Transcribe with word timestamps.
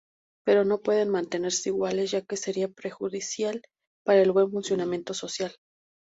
Pero 0.47 0.65
no 0.65 0.81
pueden 0.81 1.09
mantenerse 1.09 1.69
iguales 1.69 2.09
ya 2.09 2.23
que 2.23 2.35
sería 2.35 2.69
perjudicial 2.69 3.61
para 4.03 4.23
el 4.23 4.31
buen 4.31 4.49
funcionamiento 4.49 5.13
social. 5.13 5.55